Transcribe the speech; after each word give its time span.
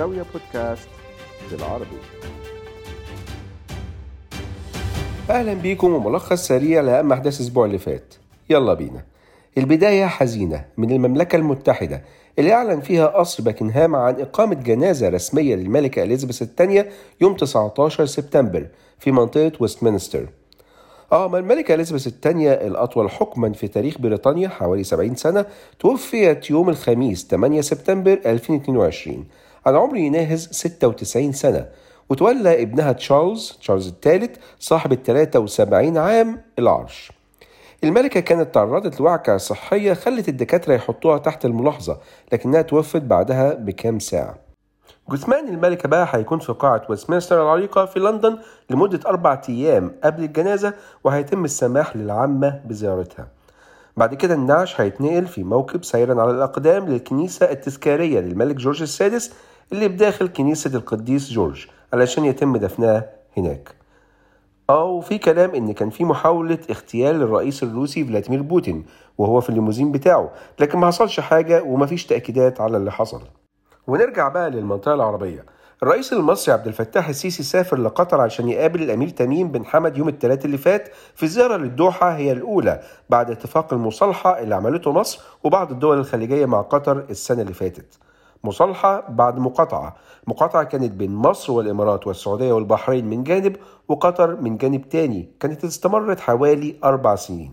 زاوية 0.00 0.24
بودكاست 0.32 0.88
بالعربي. 1.50 1.98
أهلا 5.30 5.54
بيكم 5.54 5.92
وملخص 5.94 6.46
سريع 6.46 6.80
لأهم 6.80 7.12
أحداث 7.12 7.40
الأسبوع 7.40 7.64
اللي 7.64 7.78
فات. 7.78 8.14
يلا 8.50 8.74
بينا. 8.74 9.04
البداية 9.58 10.06
حزينة 10.06 10.64
من 10.76 10.90
المملكة 10.90 11.36
المتحدة 11.36 12.02
اللي 12.38 12.52
أعلن 12.52 12.80
فيها 12.80 13.06
قصر 13.06 13.42
باكنهام 13.42 13.96
عن 13.96 14.20
إقامة 14.20 14.54
جنازة 14.54 15.08
رسمية 15.08 15.54
للملكة 15.54 16.02
إليزابيث 16.02 16.42
الثانية 16.42 16.88
يوم 17.20 17.36
19 17.36 18.06
سبتمبر 18.06 18.66
في 18.98 19.12
منطقة 19.12 19.52
ويستمنستر. 19.60 20.26
آه 21.12 21.28
ما 21.28 21.38
الملكة 21.38 21.74
إليزابيث 21.74 22.06
الثانية 22.06 22.52
الأطول 22.52 23.10
حكما 23.10 23.52
في 23.52 23.68
تاريخ 23.68 23.98
بريطانيا 23.98 24.48
حوالي 24.48 24.84
70 24.84 25.14
سنة 25.14 25.44
توفيت 25.78 26.50
يوم 26.50 26.68
الخميس 26.68 27.26
8 27.30 27.60
سبتمبر 27.60 28.20
2022 28.26 29.24
على 29.66 29.78
عمر 29.78 29.96
يناهز 29.96 30.48
96 30.52 31.32
سنة 31.32 31.66
وتولى 32.08 32.62
ابنها 32.62 32.92
تشارلز 32.92 33.58
تشارلز 33.60 33.88
الثالث 33.88 34.36
صاحب 34.58 34.92
ال 34.92 35.02
73 35.02 35.98
عام 35.98 36.42
العرش. 36.58 37.12
الملكة 37.84 38.20
كانت 38.20 38.54
تعرضت 38.54 39.00
لوعكة 39.00 39.36
صحية 39.36 39.92
خلت 39.92 40.28
الدكاترة 40.28 40.74
يحطوها 40.74 41.18
تحت 41.18 41.44
الملاحظة 41.44 41.98
لكنها 42.32 42.62
توفت 42.62 43.02
بعدها 43.02 43.54
بكام 43.54 43.98
ساعة. 43.98 44.38
جثمان 45.10 45.48
الملكة 45.48 45.88
بقى 45.88 46.08
هيكون 46.10 46.38
في 46.38 46.52
قاعة 46.52 46.82
ويستمنستر 46.88 47.42
العريقة 47.42 47.86
في 47.86 47.98
لندن 48.00 48.38
لمدة 48.70 49.00
أربع 49.06 49.40
أيام 49.48 49.92
قبل 50.04 50.24
الجنازة 50.24 50.74
وهيتم 51.04 51.44
السماح 51.44 51.96
للعامة 51.96 52.60
بزيارتها. 52.64 53.28
بعد 53.96 54.14
كده 54.14 54.34
النعش 54.34 54.80
هيتنقل 54.80 55.26
في 55.26 55.44
موكب 55.44 55.84
سيرا 55.84 56.22
على 56.22 56.30
الأقدام 56.30 56.88
للكنيسة 56.88 57.50
التذكارية 57.50 58.20
للملك 58.20 58.56
جورج 58.56 58.82
السادس 58.82 59.32
اللي 59.72 59.88
بداخل 59.88 60.28
كنيسة 60.28 60.76
القديس 60.76 61.30
جورج 61.30 61.66
علشان 61.92 62.24
يتم 62.24 62.56
دفنها 62.56 63.10
هناك. 63.36 63.74
أو 64.70 65.00
في 65.00 65.18
كلام 65.18 65.54
إن 65.54 65.72
كان 65.72 65.90
في 65.90 66.04
محاولة 66.04 66.58
اغتيال 66.70 67.22
الرئيس 67.22 67.62
الروسي 67.62 68.04
فلاديمير 68.04 68.42
بوتين 68.42 68.84
وهو 69.18 69.40
في 69.40 69.48
الليموزين 69.50 69.92
بتاعه 69.92 70.30
لكن 70.60 70.78
ما 70.78 70.86
حصلش 70.86 71.20
حاجة 71.20 71.62
ومفيش 71.62 72.06
تأكيدات 72.06 72.60
على 72.60 72.76
اللي 72.76 72.92
حصل. 72.92 73.22
ونرجع 73.86 74.28
بقى 74.28 74.50
للمنطقة 74.50 74.94
العربية. 74.94 75.44
الرئيس 75.82 76.12
المصري 76.12 76.54
عبد 76.54 76.66
الفتاح 76.66 77.08
السيسي 77.08 77.42
سافر 77.42 77.76
لقطر 77.76 78.20
عشان 78.20 78.48
يقابل 78.48 78.82
الأمير 78.82 79.08
تميم 79.08 79.48
بن 79.48 79.66
حمد 79.66 79.98
يوم 79.98 80.08
الثلاث 80.08 80.44
اللي 80.44 80.58
فات 80.58 80.88
في 81.14 81.26
زيارة 81.26 81.56
للدوحة 81.56 82.16
هي 82.16 82.32
الأولى 82.32 82.80
بعد 83.10 83.30
اتفاق 83.30 83.72
المصالحة 83.72 84.38
اللي 84.38 84.54
عملته 84.54 84.92
مصر 84.92 85.20
وبعض 85.44 85.70
الدول 85.70 85.98
الخليجية 85.98 86.46
مع 86.46 86.60
قطر 86.60 87.04
السنة 87.10 87.42
اللي 87.42 87.54
فاتت. 87.54 87.98
مصالحة 88.44 89.04
بعد 89.08 89.38
مقاطعة، 89.38 89.96
مقاطعة 90.26 90.64
كانت 90.64 90.92
بين 90.92 91.14
مصر 91.14 91.52
والإمارات 91.52 92.06
والسعودية 92.06 92.52
والبحرين 92.52 93.04
من 93.04 93.24
جانب 93.24 93.56
وقطر 93.88 94.36
من 94.36 94.56
جانب 94.56 94.88
تاني، 94.88 95.28
كانت 95.40 95.64
استمرت 95.64 96.20
حوالي 96.20 96.76
أربع 96.84 97.14
سنين. 97.14 97.52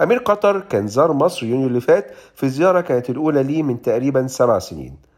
أمير 0.00 0.18
قطر 0.18 0.60
كان 0.60 0.86
زار 0.86 1.12
مصر 1.12 1.46
يونيو 1.46 1.66
اللي 1.66 1.80
فات 1.80 2.10
في 2.34 2.48
زيارة 2.48 2.80
كانت 2.80 3.10
الأولى 3.10 3.42
ليه 3.42 3.62
من 3.62 3.82
تقريبا 3.82 4.26
سبع 4.26 4.58
سنين. 4.58 5.09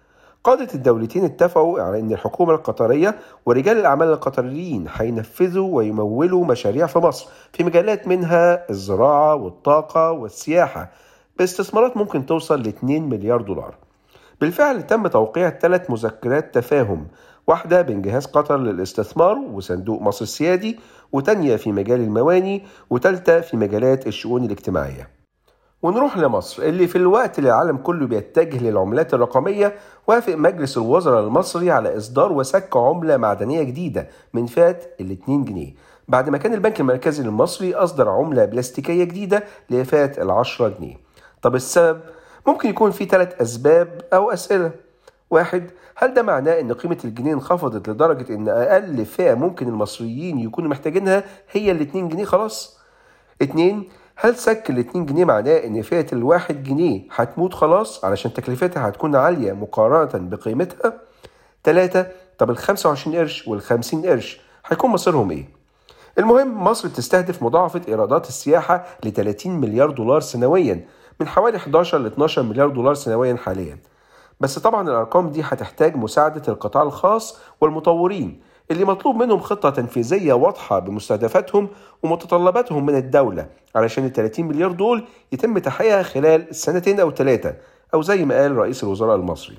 قادة 0.44 0.68
الدولتين 0.74 1.24
اتفقوا 1.24 1.80
على 1.80 2.00
أن 2.00 2.12
الحكومة 2.12 2.54
القطرية 2.54 3.18
ورجال 3.46 3.78
الأعمال 3.78 4.08
القطريين 4.08 4.86
هينفذوا 4.94 5.76
ويمولوا 5.76 6.44
مشاريع 6.44 6.86
في 6.86 6.98
مصر 6.98 7.28
في 7.52 7.64
مجالات 7.64 8.08
منها 8.08 8.70
الزراعة 8.70 9.34
والطاقة 9.34 10.10
والسياحة. 10.10 10.90
باستثمارات 11.38 11.96
ممكن 11.96 12.26
توصل 12.26 12.62
ل 12.62 12.66
2 12.66 13.08
مليار 13.08 13.42
دولار. 13.42 13.74
بالفعل 14.40 14.82
تم 14.82 15.06
توقيع 15.06 15.50
ثلاث 15.50 15.90
مذكرات 15.90 16.54
تفاهم. 16.54 17.06
واحدة 17.46 17.82
بين 17.82 18.02
جهاز 18.02 18.26
قطر 18.26 18.56
للاستثمار 18.56 19.38
وصندوق 19.38 20.02
مصر 20.02 20.22
السيادي 20.22 20.78
وتانية 21.12 21.56
في 21.56 21.72
مجال 21.72 22.00
المواني 22.00 22.62
وتالتة 22.90 23.40
في 23.40 23.56
مجالات 23.56 24.06
الشؤون 24.06 24.44
الاجتماعية. 24.44 25.21
ونروح 25.82 26.18
لمصر 26.18 26.62
اللي 26.62 26.86
في 26.86 26.96
الوقت 26.96 27.38
اللي 27.38 27.50
العالم 27.50 27.76
كله 27.76 28.06
بيتجه 28.06 28.58
للعملات 28.62 29.14
الرقمية 29.14 29.74
وافق 30.06 30.34
مجلس 30.34 30.76
الوزراء 30.76 31.24
المصري 31.24 31.70
على 31.70 31.96
إصدار 31.96 32.32
وسك 32.32 32.76
عملة 32.76 33.16
معدنية 33.16 33.62
جديدة 33.62 34.08
من 34.34 34.46
فئة 34.46 34.76
ال 35.00 35.10
2 35.10 35.44
جنيه. 35.44 35.74
بعد 36.08 36.28
ما 36.30 36.38
كان 36.38 36.54
البنك 36.54 36.80
المركزي 36.80 37.22
المصري 37.22 37.74
أصدر 37.74 38.08
عملة 38.08 38.44
بلاستيكية 38.44 39.04
جديدة 39.04 39.44
لفئة 39.70 40.22
ال 40.22 40.30
10 40.30 40.68
جنيه. 40.68 40.96
طب 41.42 41.54
السبب؟ 41.54 42.00
ممكن 42.46 42.68
يكون 42.68 42.90
في 42.90 43.04
ثلاث 43.04 43.40
أسباب 43.40 44.00
أو 44.12 44.30
أسئلة. 44.30 44.70
واحد 45.30 45.70
هل 45.96 46.14
ده 46.14 46.22
معناه 46.22 46.60
إن 46.60 46.72
قيمة 46.72 46.98
الجنيه 47.04 47.34
انخفضت 47.34 47.88
لدرجة 47.88 48.34
إن 48.34 48.48
أقل 48.48 49.04
فئة 49.04 49.34
ممكن 49.34 49.68
المصريين 49.68 50.38
يكونوا 50.38 50.70
محتاجينها 50.70 51.24
هي 51.50 51.70
ال 51.70 51.80
2 51.80 52.08
جنيه 52.08 52.24
خلاص؟ 52.24 52.78
اتنين 53.42 53.88
هل 54.24 54.36
سك 54.36 54.70
ال 54.70 54.78
2 54.78 55.06
جنيه 55.06 55.24
معناه 55.24 55.56
إن 55.64 55.82
فئة 55.82 56.06
الواحد 56.12 56.62
جنيه 56.62 57.02
هتموت 57.14 57.54
خلاص 57.54 58.04
علشان 58.04 58.32
تكلفتها 58.32 58.88
هتكون 58.88 59.16
عالية 59.16 59.52
مقارنة 59.52 60.28
بقيمتها؟ 60.28 60.92
تلاتة 61.64 62.06
طب 62.38 62.50
ال 62.50 62.56
25 62.56 63.16
قرش 63.16 63.48
وال 63.48 63.60
50 63.62 64.06
قرش 64.06 64.40
هيكون 64.66 64.90
مصيرهم 64.90 65.30
إيه؟ 65.30 65.48
المهم 66.18 66.64
مصر 66.64 66.88
بتستهدف 66.88 67.42
مضاعفة 67.42 67.80
إيرادات 67.88 68.28
السياحة 68.28 68.84
ل 69.04 69.10
30 69.10 69.60
مليار 69.60 69.90
دولار 69.90 70.20
سنويا 70.20 70.86
من 71.20 71.28
حوالي 71.28 71.56
11 71.56 71.98
ل 71.98 72.06
12 72.06 72.42
مليار 72.42 72.68
دولار 72.68 72.94
سنويا 72.94 73.36
حاليا 73.36 73.78
بس 74.40 74.58
طبعا 74.58 74.88
الأرقام 74.88 75.30
دي 75.30 75.42
هتحتاج 75.42 75.96
مساعدة 75.96 76.42
القطاع 76.48 76.82
الخاص 76.82 77.38
والمطورين 77.60 78.40
اللي 78.72 78.84
مطلوب 78.84 79.16
منهم 79.16 79.40
خطة 79.40 79.70
تنفيذية 79.70 80.32
واضحة 80.32 80.78
بمستهدفاتهم 80.78 81.68
ومتطلباتهم 82.02 82.86
من 82.86 82.94
الدولة 82.96 83.46
علشان 83.76 84.04
ال 84.04 84.12
30 84.12 84.44
مليار 84.46 84.72
دول 84.72 85.04
يتم 85.32 85.58
تحقيقها 85.58 86.02
خلال 86.02 86.54
سنتين 86.54 87.00
أو 87.00 87.10
ثلاثة 87.10 87.54
أو 87.94 88.02
زي 88.02 88.24
ما 88.24 88.40
قال 88.40 88.56
رئيس 88.56 88.84
الوزراء 88.84 89.16
المصري. 89.16 89.56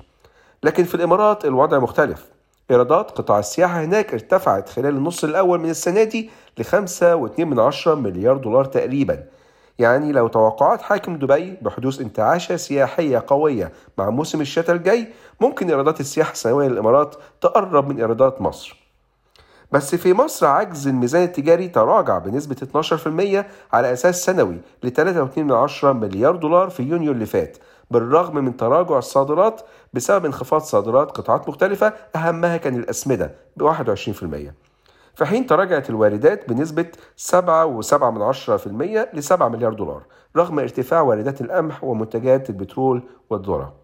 لكن 0.62 0.84
في 0.84 0.94
الإمارات 0.94 1.44
الوضع 1.44 1.78
مختلف. 1.78 2.24
إيرادات 2.70 3.10
قطاع 3.10 3.38
السياحة 3.38 3.84
هناك 3.84 4.12
ارتفعت 4.12 4.68
خلال 4.68 4.96
النص 4.96 5.24
الأول 5.24 5.60
من 5.60 5.70
السنة 5.70 6.04
دي 6.04 6.30
ل 6.58 6.62
5.2 6.64 7.88
مليار 7.88 8.36
دولار 8.36 8.64
تقريبا. 8.64 9.24
يعني 9.78 10.12
لو 10.12 10.28
توقعات 10.28 10.82
حاكم 10.82 11.16
دبي 11.16 11.56
بحدوث 11.62 12.00
انتعاشة 12.00 12.56
سياحية 12.56 13.24
قوية 13.26 13.72
مع 13.98 14.10
موسم 14.10 14.40
الشتاء 14.40 14.76
الجاي 14.76 15.08
ممكن 15.40 15.70
إيرادات 15.70 16.00
السياحة 16.00 16.32
السنوية 16.32 16.68
للإمارات 16.68 17.14
تقرب 17.40 17.88
من 17.88 17.98
إيرادات 17.98 18.40
مصر. 18.40 18.83
بس 19.74 19.94
في 19.94 20.12
مصر 20.12 20.46
عجز 20.46 20.88
الميزان 20.88 21.22
التجاري 21.22 21.68
تراجع 21.68 22.18
بنسبة 22.18 22.56
12% 23.72 23.74
على 23.74 23.92
أساس 23.92 24.24
سنوي 24.24 24.60
ل 24.82 24.90
3.2 24.90 25.84
مليار 25.84 26.36
دولار 26.36 26.70
في 26.70 26.82
يونيو 26.82 27.12
اللي 27.12 27.26
فات 27.26 27.58
بالرغم 27.90 28.44
من 28.44 28.56
تراجع 28.56 28.98
الصادرات 28.98 29.60
بسبب 29.92 30.24
انخفاض 30.24 30.60
صادرات 30.60 31.10
قطاعات 31.10 31.48
مختلفة 31.48 31.92
أهمها 32.16 32.56
كان 32.56 32.76
الأسمدة 32.76 33.34
ب 33.56 33.72
21% 33.72 33.76
في 35.14 35.24
حين 35.24 35.46
تراجعت 35.46 35.90
الواردات 35.90 36.48
بنسبة 36.48 36.86
7.7% 37.32 37.36
ل 39.14 39.22
7 39.22 39.48
مليار 39.48 39.72
دولار 39.72 40.02
رغم 40.36 40.58
ارتفاع 40.58 41.00
واردات 41.00 41.40
القمح 41.40 41.84
ومنتجات 41.84 42.50
البترول 42.50 43.02
والذرة 43.30 43.83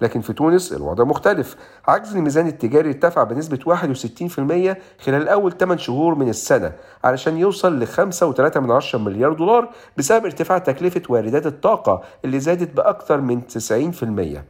لكن 0.00 0.20
في 0.20 0.32
تونس 0.32 0.72
الوضع 0.72 1.04
مختلف. 1.04 1.56
عجز 1.88 2.16
الميزان 2.16 2.46
التجاري 2.46 2.88
ارتفع 2.88 3.22
بنسبة 3.22 3.58
61% 3.58 4.76
خلال 5.04 5.28
أول 5.28 5.52
8 5.52 5.76
شهور 5.80 6.14
من 6.14 6.28
السنة 6.28 6.72
علشان 7.04 7.38
يوصل 7.38 7.80
ل 7.80 7.86
5.3 7.86 8.96
مليار 8.96 9.32
دولار 9.32 9.68
بسبب 9.96 10.24
ارتفاع 10.24 10.58
تكلفة 10.58 11.02
واردات 11.08 11.46
الطاقة 11.46 12.02
اللي 12.24 12.40
زادت 12.40 12.76
بأكثر 12.76 13.20
من 13.20 13.40
90% 13.40 14.40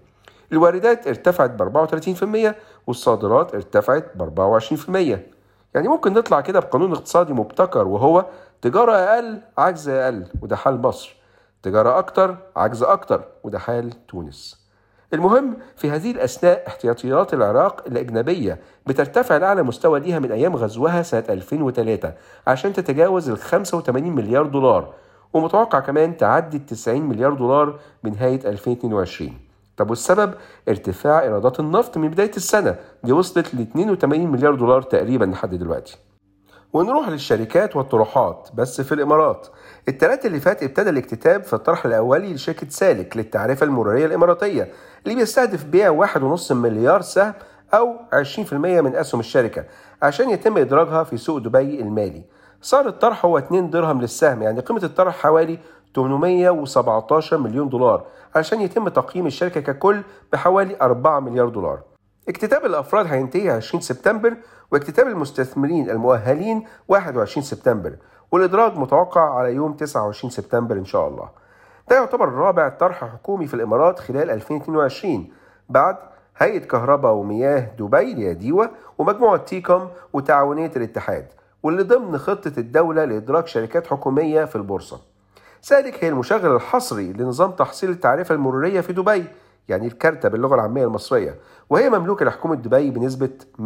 الواردات 0.53 1.07
ارتفعت 1.07 1.51
ب 1.51 1.63
34% 2.53 2.55
والصادرات 2.87 3.55
ارتفعت 3.55 4.13
ب 4.17 4.51
24% 5.19 5.19
يعني 5.75 5.89
ممكن 5.89 6.13
نطلع 6.13 6.41
كده 6.41 6.61
بقانون 6.61 6.93
اقتصادي 6.93 7.33
مبتكر 7.33 7.89
وهو 7.89 8.27
تجارة 8.63 8.93
أقل 8.93 9.41
عجز 9.59 9.89
أقل 9.89 10.27
وده 10.43 10.57
حال 10.57 10.83
مصر. 10.83 11.17
تجارة 11.63 11.99
أكتر 11.99 12.37
عجز 12.57 12.83
أكتر 12.83 13.25
وده 13.45 13.59
حال 13.59 14.07
تونس. 14.07 14.64
المهم 15.15 15.57
في 15.77 15.91
هذه 15.91 16.11
الأثناء 16.11 16.65
احتياطيات 16.67 17.35
العراق 17.35 17.85
الأجنبية 17.87 18.59
بترتفع 18.87 19.37
لأعلى 19.37 19.63
مستوى 19.63 20.01
ليها 20.01 20.19
من 20.19 20.33
أيام 20.33 20.57
غزوها 20.57 21.03
سنة 21.03 21.25
2003 21.31 22.13
عشان 22.47 22.73
تتجاوز 22.73 23.31
ال 23.31 23.39
85 23.39 24.03
مليار 24.11 24.47
دولار 24.47 24.93
ومتوقع 25.33 25.81
كمان 25.81 26.17
تعدي 26.17 26.57
ال 26.57 26.67
90 26.67 27.01
مليار 27.01 27.35
دولار 27.35 27.79
بنهاية 28.05 28.41
2022 28.45 29.33
طب 29.77 29.91
والسبب؟ 29.91 30.35
ارتفاع 30.69 31.23
إيرادات 31.23 31.61
النفط 31.61 31.97
من 31.97 32.09
بداية 32.09 32.31
السنة 32.37 32.77
دي 33.05 33.13
وصلت 33.13 33.55
ل 33.55 33.61
82 33.61 34.27
مليار 34.27 34.55
دولار 34.55 34.83
تقريبا 34.83 35.25
لحد 35.25 35.55
دلوقتي. 35.55 35.97
ونروح 36.73 37.09
للشركات 37.09 37.77
والطروحات 37.77 38.49
بس 38.55 38.81
في 38.81 38.93
الإمارات. 38.95 39.47
التلات 39.89 40.27
اللي 40.27 40.41
فات 40.41 40.63
ابتدى 40.63 40.91
الاكتتاب 40.91 41.43
في 41.43 41.53
الطرح 41.55 41.87
الأولي 41.87 42.35
لشركة 42.35 42.69
سالك 42.69 43.17
للتعرفة 43.17 43.65
المرورية 43.65 44.07
الإماراتية 44.07 44.69
اللي 45.05 45.15
بيستهدف 45.15 45.65
بيع 45.65 46.07
1.5 46.07 46.53
مليار 46.53 47.01
سهم 47.01 47.35
أو 47.75 47.97
20% 48.13 48.53
من 48.53 48.97
أسهم 48.97 49.21
الشركة 49.21 49.65
عشان 50.03 50.31
يتم 50.31 50.59
إدراجها 50.59 51.05
في 51.05 51.17
سوق 51.17 51.39
دبي 51.39 51.81
المالي. 51.81 52.25
سعر 52.63 52.89
الطرح 52.89 53.25
هو 53.25 53.39
2 53.39 53.71
درهم 53.71 54.01
للسهم 54.01 54.43
يعني 54.43 54.61
قيمة 54.61 54.85
الطرح 54.85 55.17
حوالي 55.19 55.59
817 55.97 57.39
مليون 57.39 57.69
دولار 57.69 58.07
عشان 58.35 58.61
يتم 58.61 58.89
تقييم 58.89 59.27
الشركة 59.27 59.61
ككل 59.61 60.03
بحوالي 60.33 60.77
4 60.81 61.21
مليار 61.21 61.49
دولار. 61.49 61.81
اكتتاب 62.29 62.65
الأفراد 62.65 63.07
هينتهي 63.07 63.51
20 63.51 63.81
سبتمبر 63.81 64.37
واكتتاب 64.73 65.09
المستثمرين 65.09 65.91
المؤهلين 65.91 66.65
21 66.89 67.45
سبتمبر. 67.45 67.97
والإدراج 68.33 68.77
متوقع 68.79 69.35
على 69.39 69.55
يوم 69.55 69.73
29 69.73 70.31
سبتمبر 70.31 70.77
إن 70.77 70.85
شاء 70.85 71.09
الله. 71.09 71.29
ده 71.91 71.97
يعتبر 71.97 72.29
رابع 72.29 72.69
طرح 72.69 73.05
حكومي 73.05 73.47
في 73.47 73.55
الإمارات 73.55 73.99
خلال 73.99 74.31
2022 74.31 75.29
بعد 75.69 75.97
هيئة 76.37 76.59
كهرباء 76.59 77.13
ومياه 77.13 77.59
دبي 77.79 78.35
ديوا 78.35 78.65
ومجموعة 78.99 79.37
تيكوم 79.37 79.89
وتعاونية 80.13 80.71
الاتحاد 80.77 81.27
واللي 81.63 81.83
ضمن 81.83 82.19
خطة 82.19 82.53
الدولة 82.59 83.05
لإدراج 83.05 83.47
شركات 83.47 83.87
حكومية 83.87 84.45
في 84.45 84.57
البورصة. 84.57 85.01
سالك 85.61 86.05
هي 86.05 86.09
المشغل 86.09 86.57
الحصري 86.57 87.13
لنظام 87.13 87.51
تحصيل 87.51 87.91
التعرفة 87.91 88.35
المرورية 88.35 88.81
في 88.81 88.93
دبي 88.93 89.25
يعني 89.69 89.87
الكارتة 89.87 90.29
باللغة 90.29 90.55
العامية 90.55 90.85
المصرية 90.85 91.35
وهي 91.71 91.91
مملوكة 91.91 92.25
لحكومة 92.25 92.55
دبي 92.55 92.91
بنسبة 92.91 93.31
100% 93.59 93.65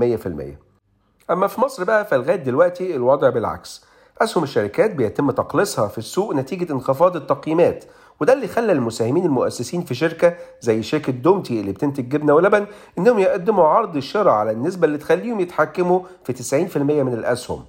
أما 1.31 1.47
في 1.47 1.61
مصر 1.61 1.85
بقى 1.85 2.05
فلغاية 2.05 2.37
دلوقتي 2.37 2.97
الوضع 2.97 3.31
بالعكس. 3.31 3.85
أسهم 4.21 4.45
الشركات 4.45 4.95
بيتم 4.95 5.31
تقليصها 5.31 5.89
في 5.89 5.99
السوق 5.99 6.35
نتيجة 6.35 6.73
انخفاض 6.73 7.17
التقييمات 7.17 7.85
وده 8.21 8.33
اللي 8.33 8.49
خلى 8.49 8.73
المساهمين 8.73 9.25
المؤسسين 9.25 9.83
في 9.83 9.95
شركة 9.95 10.35
زي 10.61 10.83
شركة 10.83 11.13
دومتي 11.13 11.61
اللي 11.61 11.73
بتنتج 11.73 12.09
جبنة 12.09 12.35
ولبن 12.35 12.67
إنهم 12.99 13.19
يقدموا 13.19 13.65
عرض 13.65 13.97
الشراء 13.97 14.35
على 14.35 14.51
النسبة 14.51 14.87
اللي 14.87 14.99
تخليهم 14.99 15.41
يتحكموا 15.41 16.01
في 16.25 16.33
90% 16.73 16.77
من 16.77 17.13
الأسهم. 17.15 17.65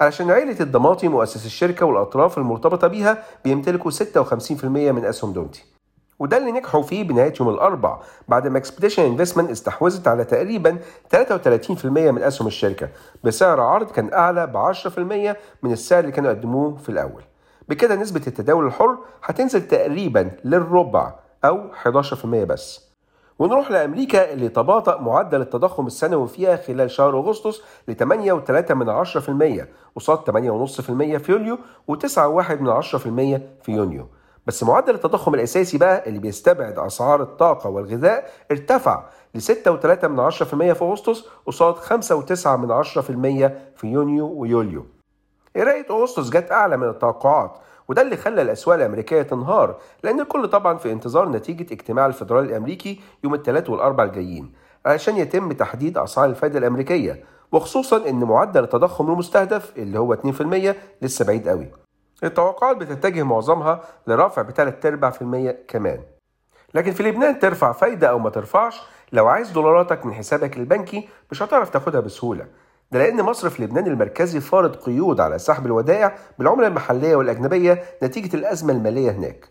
علشان 0.00 0.30
عائلة 0.30 0.60
الدماطي 0.60 1.08
مؤسس 1.08 1.46
الشركة 1.46 1.86
والأطراف 1.86 2.38
المرتبطة 2.38 2.86
بيها 2.88 3.24
بيمتلكوا 3.44 3.90
56% 3.90 4.64
من 4.64 5.04
أسهم 5.04 5.32
دومتي 5.32 5.71
وده 6.22 6.36
اللي 6.36 6.52
نجحوا 6.52 6.82
فيه 6.82 7.04
بنهاية 7.08 7.32
يوم 7.40 7.48
الأربع 7.48 7.98
بعد 8.28 8.48
ما 8.48 8.58
Expedition 8.58 9.02
Investment 9.02 9.50
استحوذت 9.50 10.08
على 10.08 10.24
تقريبا 10.24 10.78
33% 11.16 11.84
من 11.84 12.22
أسهم 12.22 12.46
الشركة 12.46 12.88
بسعر 13.24 13.60
عرض 13.60 13.90
كان 13.90 14.12
أعلى 14.12 14.46
ب 14.46 14.56
10% 14.56 14.98
من 15.62 15.72
السعر 15.72 16.00
اللي 16.00 16.12
كانوا 16.12 16.30
قدموه 16.30 16.76
في 16.76 16.88
الأول. 16.88 17.22
بكده 17.68 17.94
نسبة 17.94 18.20
التداول 18.26 18.66
الحر 18.66 18.98
هتنزل 19.24 19.62
تقريبا 19.62 20.30
للربع 20.44 21.14
أو 21.44 21.60
11% 21.84 22.24
بس. 22.24 22.92
ونروح 23.38 23.70
لأمريكا 23.70 24.32
اللي 24.32 24.48
تباطأ 24.48 25.00
معدل 25.00 25.40
التضخم 25.40 25.86
السنوي 25.86 26.28
فيها 26.28 26.56
خلال 26.56 26.90
شهر 26.90 27.18
أغسطس 27.18 27.62
ل 27.88 27.94
8.3 27.94 28.72
من 28.72 29.04
10% 29.04 29.66
قصاد 29.96 30.18
8.5% 30.18 31.16
في 31.16 31.32
يوليو 31.32 31.58
و9.1 31.90 32.52
من 32.60 32.82
10% 32.82 32.84
في 33.62 33.72
يونيو. 33.72 34.06
بس 34.46 34.62
معدل 34.64 34.94
التضخم 34.94 35.34
الأساسي 35.34 35.78
بقى 35.78 36.08
اللي 36.08 36.18
بيستبعد 36.18 36.78
أسعار 36.78 37.22
الطاقة 37.22 37.70
والغذاء 37.70 38.30
ارتفع 38.50 39.04
ل 39.34 39.40
6.3 39.40 40.04
من 40.04 40.30
10% 40.30 40.32
في 40.72 40.82
أغسطس 40.84 41.24
قصاد 41.46 41.74
5.9 41.74 42.46
من 42.46 42.70
10% 42.84 43.50
في 43.76 43.86
يونيو 43.86 44.26
ويوليو. 44.26 44.86
قراية 45.56 45.86
أغسطس 45.90 46.30
جت 46.30 46.52
أعلى 46.52 46.76
من 46.76 46.88
التوقعات 46.88 47.58
وده 47.88 48.02
اللي 48.02 48.16
خلى 48.16 48.42
الأسواق 48.42 48.76
الأمريكية 48.76 49.22
تنهار 49.22 49.76
لأن 50.02 50.20
الكل 50.20 50.48
طبعا 50.48 50.76
في 50.78 50.92
انتظار 50.92 51.28
نتيجة 51.28 51.72
اجتماع 51.72 52.06
الفدرالي 52.06 52.48
الأمريكي 52.48 53.00
يوم 53.24 53.34
الثلاث 53.34 53.70
والأربع 53.70 54.04
الجايين 54.04 54.52
علشان 54.86 55.16
يتم 55.16 55.52
تحديد 55.52 55.98
أسعار 55.98 56.28
الفائدة 56.30 56.58
الأمريكية 56.58 57.24
وخصوصا 57.52 58.08
إن 58.08 58.24
معدل 58.24 58.64
التضخم 58.64 59.10
المستهدف 59.10 59.72
اللي 59.76 59.98
هو 59.98 60.14
2% 60.14 60.74
لسه 61.02 61.24
بعيد 61.24 61.48
قوي. 61.48 61.81
التوقعات 62.24 62.76
بتتجه 62.76 63.22
معظمها 63.22 63.80
لرفع 64.06 64.42
بثلاث 64.42 64.86
أرباع 64.86 65.10
في 65.10 65.22
المية 65.22 65.64
كمان. 65.68 66.00
لكن 66.74 66.92
في 66.92 67.02
لبنان 67.02 67.38
ترفع 67.38 67.72
فايدة 67.72 68.10
أو 68.10 68.18
ما 68.18 68.30
ترفعش 68.30 68.82
لو 69.12 69.26
عايز 69.26 69.50
دولاراتك 69.50 70.06
من 70.06 70.14
حسابك 70.14 70.56
البنكي 70.56 71.08
مش 71.30 71.42
هتعرف 71.42 71.70
تاخدها 71.70 72.00
بسهولة. 72.00 72.46
ده 72.92 72.98
لأن 72.98 73.22
مصرف 73.22 73.60
لبنان 73.60 73.86
المركزي 73.86 74.40
فارض 74.40 74.76
قيود 74.76 75.20
على 75.20 75.38
سحب 75.38 75.66
الودائع 75.66 76.14
بالعملة 76.38 76.66
المحلية 76.66 77.16
والأجنبية 77.16 77.82
نتيجة 78.02 78.36
الأزمة 78.36 78.72
المالية 78.72 79.10
هناك. 79.10 79.48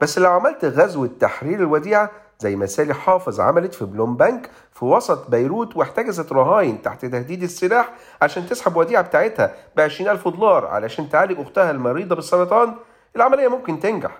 بس 0.00 0.18
لو 0.18 0.30
عملت 0.30 0.64
غزو 0.64 1.06
تحرير 1.06 1.58
الوديعة 1.60 2.10
زي 2.40 2.56
ما 2.56 2.66
سالي 2.66 2.94
حافظ 2.94 3.40
عملت 3.40 3.74
في 3.74 3.84
بلوم 3.84 4.16
بانك 4.16 4.50
في 4.72 4.84
وسط 4.84 5.30
بيروت 5.30 5.76
واحتجزت 5.76 6.32
رهاين 6.32 6.82
تحت 6.82 7.04
تهديد 7.04 7.42
السلاح 7.42 7.92
عشان 8.22 8.46
تسحب 8.46 8.76
وديعة 8.76 9.02
بتاعتها 9.02 9.54
ب 9.76 9.80
ألف 9.80 10.28
دولار 10.28 10.66
علشان 10.66 11.08
تعالج 11.08 11.40
أختها 11.40 11.70
المريضة 11.70 12.14
بالسرطان. 12.14 12.74
العملية 13.16 13.48
ممكن 13.48 13.80
تنجح 13.80 14.18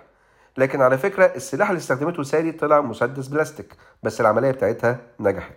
لكن 0.57 0.81
على 0.81 0.97
فكرة 0.97 1.25
السلاح 1.25 1.69
اللي 1.69 1.79
استخدمته 1.79 2.23
سالي 2.23 2.51
طلع 2.51 2.81
مسدس 2.81 3.27
بلاستيك 3.27 3.75
بس 4.03 4.21
العملية 4.21 4.51
بتاعتها 4.51 4.97
نجحت. 5.19 5.53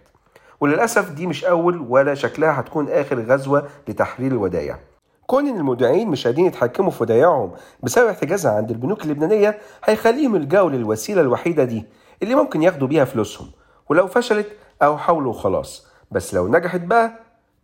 وللأسف 0.60 1.10
دي 1.10 1.26
مش 1.26 1.44
أول 1.44 1.86
ولا 1.88 2.14
شكلها 2.14 2.60
هتكون 2.60 2.88
آخر 2.88 3.20
غزوة 3.20 3.68
لتحرير 3.88 4.32
الودائع 4.32 4.78
كون 5.26 5.46
ان 5.46 5.56
المودعين 5.56 6.08
مش 6.08 6.26
قادرين 6.26 6.46
يتحكموا 6.46 6.90
في 6.90 7.02
ودائعهم 7.02 7.52
بسبب 7.82 8.08
احتجازها 8.08 8.52
عند 8.52 8.70
البنوك 8.70 9.04
اللبنانية 9.04 9.58
هيخليهم 9.84 10.36
يلجأوا 10.36 10.70
للوسيلة 10.70 11.20
الوحيدة 11.20 11.64
دي 11.64 11.84
اللي 12.24 12.34
ممكن 12.34 12.62
ياخدوا 12.62 12.88
بيها 12.88 13.04
فلوسهم 13.04 13.50
ولو 13.88 14.06
فشلت 14.06 14.48
أو 14.82 14.98
حاولوا 14.98 15.32
خلاص 15.32 15.86
بس 16.10 16.34
لو 16.34 16.48
نجحت 16.48 16.80
بقى 16.80 17.12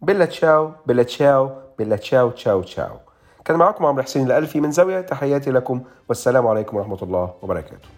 بلا 0.02 0.24
تشاو 0.24 0.72
بلا 0.86 1.02
تشاو 1.02 1.50
بلا 1.78 1.96
تشاو 1.96 2.30
تشاو 2.30 2.62
تشاو. 2.62 2.96
كان 3.44 3.56
معاكم 3.56 3.86
عمرو 3.86 4.02
حسين 4.02 4.26
الألفي 4.26 4.60
من 4.60 4.70
زاوية 4.70 5.00
تحياتي 5.00 5.50
لكم 5.50 5.82
والسلام 6.08 6.46
عليكم 6.46 6.76
ورحمة 6.76 6.98
الله 7.02 7.34
وبركاته. 7.42 7.88